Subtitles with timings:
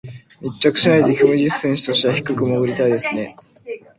[0.41, 3.35] 密着しないでキム・ジス選手としては低く潜りたいですね。